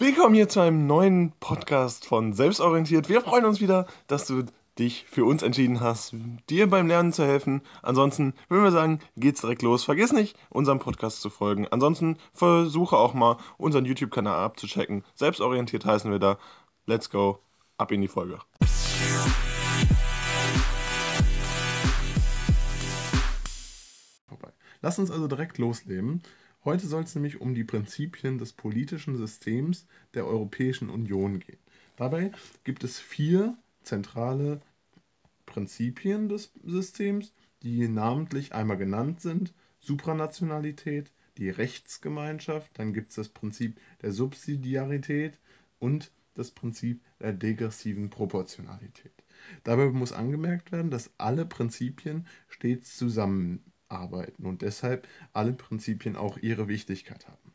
[0.00, 3.10] Willkommen hier zu einem neuen Podcast von Selbstorientiert.
[3.10, 4.44] Wir freuen uns wieder, dass du
[4.78, 6.14] dich für uns entschieden hast,
[6.48, 7.60] dir beim Lernen zu helfen.
[7.82, 9.84] Ansonsten würden wir sagen, geht's direkt los.
[9.84, 11.68] Vergiss nicht, unserem Podcast zu folgen.
[11.68, 15.04] Ansonsten versuche auch mal unseren YouTube-Kanal abzuchecken.
[15.16, 16.38] Selbstorientiert heißen wir da.
[16.86, 17.40] Let's go,
[17.76, 18.38] ab in die Folge.
[24.80, 26.22] Lass uns also direkt loslegen.
[26.62, 31.58] Heute soll es nämlich um die Prinzipien des politischen Systems der Europäischen Union gehen.
[31.96, 32.32] Dabei
[32.64, 34.60] gibt es vier zentrale
[35.46, 39.54] Prinzipien des Systems, die namentlich einmal genannt sind.
[39.80, 45.38] Supranationalität, die Rechtsgemeinschaft, dann gibt es das Prinzip der Subsidiarität
[45.78, 49.24] und das Prinzip der degressiven Proportionalität.
[49.64, 52.98] Dabei muss angemerkt werden, dass alle Prinzipien stets
[53.90, 57.52] zusammenarbeiten und deshalb alle Prinzipien auch ihre Wichtigkeit haben.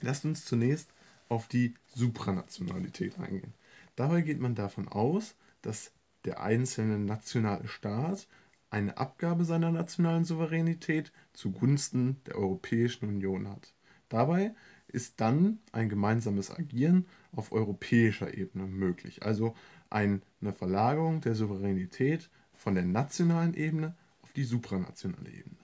[0.00, 0.90] Lasst uns zunächst
[1.28, 3.54] auf die Supranationalität eingehen.
[3.96, 5.92] Dabei geht man davon aus, dass
[6.24, 8.26] der einzelne nationale Staat
[8.70, 13.72] eine Abgabe seiner nationalen Souveränität zugunsten der Europäischen Union hat.
[14.08, 14.54] Dabei
[14.88, 19.54] ist dann ein gemeinsames Agieren auf europäischer Ebene möglich, also
[19.90, 20.20] eine
[20.56, 23.94] Verlagerung der Souveränität von der nationalen Ebene
[24.36, 25.56] die supranationale Ebene.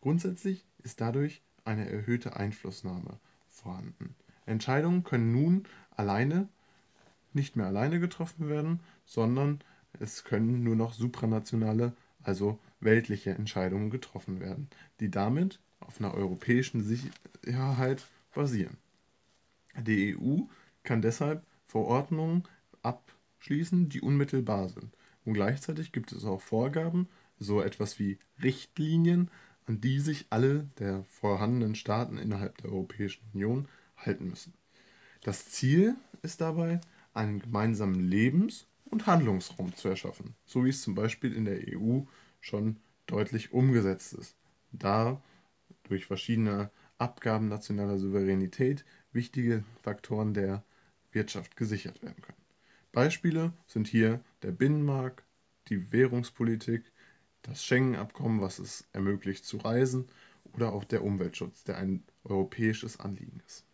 [0.00, 4.14] Grundsätzlich ist dadurch eine erhöhte Einflussnahme vorhanden.
[4.46, 6.48] Entscheidungen können nun alleine
[7.32, 9.60] nicht mehr alleine getroffen werden, sondern
[9.98, 14.68] es können nur noch supranationale, also weltliche Entscheidungen getroffen werden,
[15.00, 18.76] die damit auf einer europäischen Sicherheit basieren.
[19.76, 20.42] Die EU
[20.82, 22.44] kann deshalb Verordnungen
[22.82, 24.94] abschließen, die unmittelbar sind.
[25.24, 29.30] Und gleichzeitig gibt es auch Vorgaben, so etwas wie Richtlinien,
[29.66, 34.52] an die sich alle der vorhandenen Staaten innerhalb der Europäischen Union halten müssen.
[35.22, 36.80] Das Ziel ist dabei,
[37.14, 42.02] einen gemeinsamen Lebens- und Handlungsraum zu erschaffen, so wie es zum Beispiel in der EU
[42.40, 44.36] schon deutlich umgesetzt ist,
[44.72, 45.22] da
[45.84, 50.64] durch verschiedene Abgaben nationaler Souveränität wichtige Faktoren der
[51.12, 52.38] Wirtschaft gesichert werden können.
[52.92, 55.24] Beispiele sind hier der Binnenmarkt,
[55.68, 56.92] die Währungspolitik,
[57.44, 60.06] das Schengen-Abkommen, was es ermöglicht zu reisen,
[60.52, 63.64] oder auch der Umweltschutz, der ein europäisches Anliegen ist.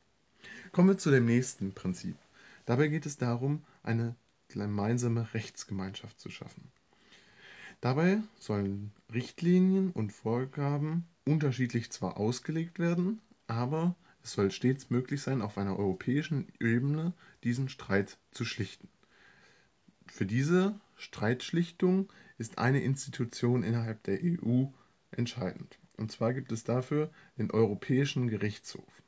[0.73, 2.17] Kommen wir zu dem nächsten Prinzip.
[2.65, 4.15] Dabei geht es darum, eine
[4.49, 6.71] gemeinsame Rechtsgemeinschaft zu schaffen.
[7.81, 15.41] Dabei sollen Richtlinien und Vorgaben unterschiedlich zwar ausgelegt werden, aber es soll stets möglich sein,
[15.43, 18.89] auf einer europäischen Ebene diesen Streit zu schlichten.
[20.11, 24.67] Für diese Streitschlichtung ist eine Institution innerhalb der EU
[25.13, 25.79] entscheidend.
[25.97, 29.03] Und zwar gibt es dafür den Europäischen Gerichtshof.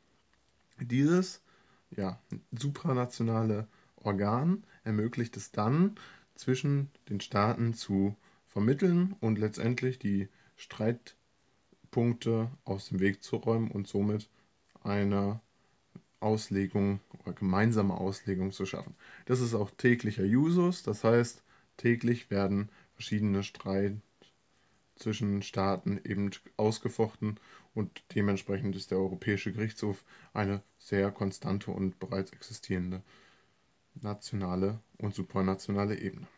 [0.81, 1.43] Dieses
[1.91, 2.19] ja,
[2.53, 5.97] supranationale Organ ermöglicht es dann,
[6.35, 13.87] zwischen den Staaten zu vermitteln und letztendlich die Streitpunkte aus dem Weg zu räumen und
[13.87, 14.31] somit
[14.83, 15.41] eine
[16.23, 18.95] Auslegung oder gemeinsame Auslegung zu schaffen.
[19.27, 21.43] Das ist auch täglicher Usus, das heißt,
[21.77, 23.97] täglich werden verschiedene Streit
[24.97, 27.39] zwischen Staaten eben ausgefochten
[27.75, 33.03] und dementsprechend ist der Europäische Gerichtshof eine sehr konstante und bereits existierende
[34.01, 36.29] nationale und supranationale Ebene.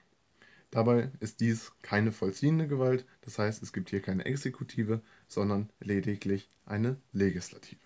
[0.70, 6.50] Dabei ist dies keine vollziehende Gewalt, das heißt es gibt hier keine Exekutive, sondern lediglich
[6.66, 7.83] eine Legislative.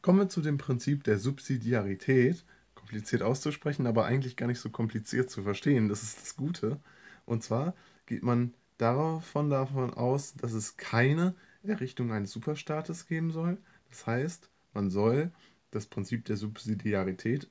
[0.00, 2.44] Kommen wir zu dem Prinzip der Subsidiarität,
[2.74, 6.78] kompliziert auszusprechen, aber eigentlich gar nicht so kompliziert zu verstehen, das ist das Gute.
[7.26, 7.74] Und zwar
[8.06, 13.58] geht man davon, davon aus, dass es keine Errichtung eines Superstaates geben soll.
[13.88, 15.30] Das heißt, man soll
[15.70, 17.48] das Prinzip der Subsidiarität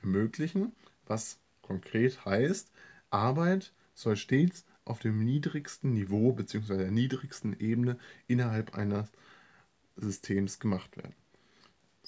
[0.00, 0.72] ermöglichen,
[1.06, 2.70] was konkret heißt,
[3.10, 6.76] Arbeit soll stets auf dem niedrigsten Niveau bzw.
[6.76, 9.10] der niedrigsten Ebene innerhalb eines
[9.96, 11.14] Systems gemacht werden.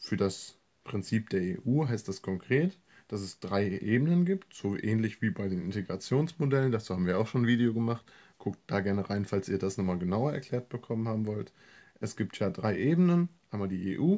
[0.01, 2.79] Für das Prinzip der EU heißt das konkret,
[3.09, 6.73] dass es drei Ebenen gibt, so ähnlich wie bei den Integrationsmodellen.
[6.73, 8.05] Dazu haben wir auch schon ein Video gemacht.
[8.39, 11.53] Guckt da gerne rein, falls ihr das nochmal genauer erklärt bekommen haben wollt.
[12.00, 13.29] Es gibt ja drei Ebenen.
[13.50, 14.17] Einmal die EU,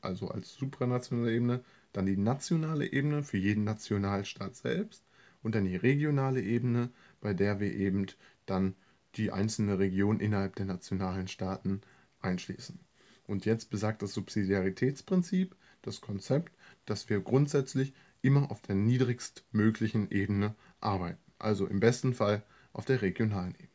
[0.00, 5.04] also als supranationale Ebene, dann die nationale Ebene für jeden Nationalstaat selbst
[5.42, 6.90] und dann die regionale Ebene,
[7.20, 8.06] bei der wir eben
[8.46, 8.74] dann
[9.16, 11.80] die einzelne Region innerhalb der nationalen Staaten
[12.20, 12.85] einschließen.
[13.26, 16.52] Und jetzt besagt das Subsidiaritätsprinzip, das Konzept,
[16.84, 17.92] dass wir grundsätzlich
[18.22, 22.42] immer auf der niedrigstmöglichen Ebene arbeiten, also im besten Fall
[22.72, 23.70] auf der regionalen Ebene.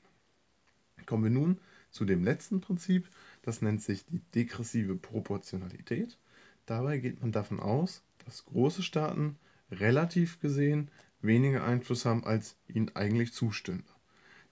[1.06, 1.60] Kommen wir nun
[1.90, 3.10] zu dem letzten Prinzip,
[3.42, 6.18] das nennt sich die degressive Proportionalität.
[6.66, 9.38] Dabei geht man davon aus, dass große Staaten
[9.72, 10.90] relativ gesehen
[11.22, 13.84] weniger Einfluss haben, als ihnen eigentlich zustünde.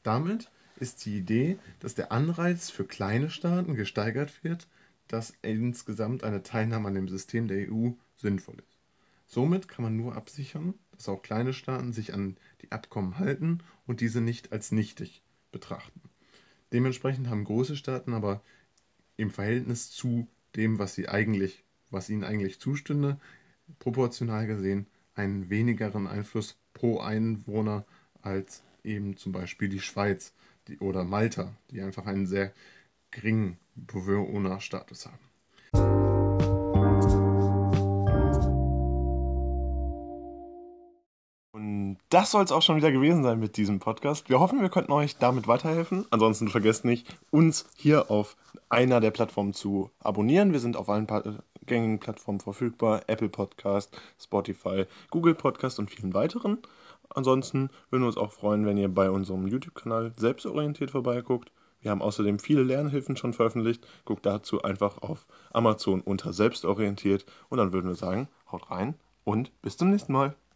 [0.04, 4.68] Damit ist die Idee, dass der Anreiz für kleine Staaten gesteigert wird,
[5.10, 8.78] dass insgesamt eine Teilnahme an dem System der EU sinnvoll ist.
[9.26, 14.02] Somit kann man nur absichern, dass auch kleine Staaten sich an die Abkommen halten und
[14.02, 15.22] diese nicht als nichtig
[15.52, 16.02] betrachten.
[16.72, 18.42] Dementsprechend haben große Staaten aber
[19.18, 23.20] im Verhältnis zu dem, was sie eigentlich, was ihnen eigentlich zustünde,
[23.80, 27.86] proportional gesehen einen wenigeren Einfluss pro Einwohner
[28.22, 30.34] als eben zum Beispiel die Schweiz
[30.68, 32.54] die, oder Malta, die einfach einen sehr
[33.12, 33.58] geringen
[33.88, 35.30] Bewohnerstatus haben.
[41.52, 44.30] Und das soll es auch schon wieder gewesen sein mit diesem Podcast.
[44.30, 46.06] Wir hoffen, wir konnten euch damit weiterhelfen.
[46.10, 48.38] Ansonsten vergesst nicht, uns hier auf
[48.70, 50.54] einer der Plattformen zu abonnieren.
[50.54, 51.08] Wir sind auf allen
[51.66, 53.02] gängigen Plattformen verfügbar.
[53.08, 56.60] Apple Podcast, Spotify, Google Podcast und vielen weiteren.
[57.10, 61.52] Ansonsten würden wir uns auch freuen, wenn ihr bei unserem YouTube-Kanal selbstorientiert vorbeiguckt.
[61.82, 63.88] Wir haben außerdem viele Lernhilfen schon veröffentlicht.
[64.06, 69.52] Guckt dazu einfach auf Amazon unter selbstorientiert und dann würden wir sagen, haut rein und
[69.62, 70.36] bis zum nächsten Mal.